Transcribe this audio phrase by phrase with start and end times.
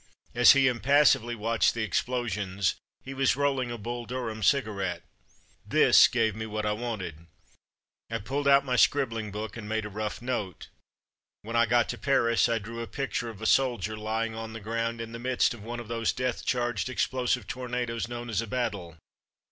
[0.33, 5.03] As he impassively watched the explosions, he was rolling a Bull Durham cigarette.
[5.63, 7.27] This gave me what I wanted.
[8.09, 10.69] I pulled out my scribbling book, and made a rough note.
[11.43, 14.59] When I got to Paris, I drew a picture of a soldier lying on the
[14.59, 18.47] ground in the midst of one of those death charged explosive tornadoes known as a
[18.47, 18.97] battle.